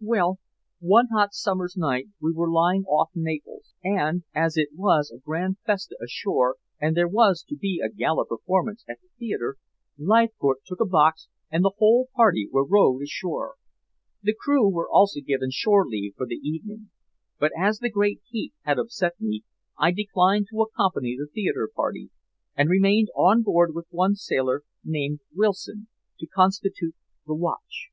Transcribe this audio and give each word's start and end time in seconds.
Well, 0.00 0.38
one 0.80 1.08
hot 1.12 1.34
summer's 1.34 1.76
night 1.76 2.06
we 2.18 2.32
were 2.32 2.50
lying 2.50 2.84
off 2.84 3.10
Naples, 3.14 3.74
and 3.84 4.22
as 4.34 4.56
it 4.56 4.70
was 4.74 5.10
a 5.14 5.18
grand 5.20 5.58
festa 5.66 5.96
ashore 6.02 6.56
and 6.80 6.96
there 6.96 7.06
was 7.06 7.44
to 7.50 7.56
be 7.56 7.78
a 7.84 7.90
gala 7.92 8.24
performance 8.24 8.84
at 8.88 9.00
the 9.02 9.08
theater, 9.18 9.56
Leithcourt 9.98 10.64
took 10.64 10.80
a 10.80 10.86
box 10.86 11.28
and 11.50 11.62
the 11.62 11.74
whole 11.76 12.08
party 12.16 12.48
were 12.50 12.64
rowed 12.64 13.02
ashore. 13.02 13.56
The 14.22 14.32
crew 14.34 14.66
were 14.66 14.88
also 14.90 15.20
given 15.20 15.50
shore 15.50 15.84
leave 15.86 16.14
for 16.16 16.24
the 16.24 16.36
evening, 16.42 16.88
but 17.38 17.52
as 17.54 17.78
the 17.78 17.90
great 17.90 18.22
heat 18.30 18.54
had 18.62 18.78
upset 18.78 19.20
me 19.20 19.44
I 19.76 19.90
declined 19.90 20.46
to 20.52 20.62
accompany 20.62 21.18
the 21.18 21.28
theater 21.30 21.68
party, 21.68 22.08
and 22.56 22.70
remained 22.70 23.08
on 23.14 23.42
board 23.42 23.74
with 23.74 23.88
one 23.90 24.14
sailor 24.14 24.62
named 24.82 25.20
Wilson 25.34 25.88
to 26.18 26.26
constitute 26.26 26.96
the 27.26 27.34
watch. 27.34 27.90